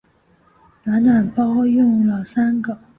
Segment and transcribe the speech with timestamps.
[0.83, 2.75] 暖暖包都用了三个